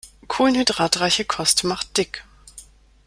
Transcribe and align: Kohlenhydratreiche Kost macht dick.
Kohlenhydratreiche 0.27 1.25
Kost 1.25 1.63
macht 1.63 1.95
dick. 1.95 2.25